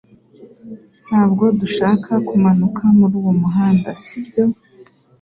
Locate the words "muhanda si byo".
3.41-4.45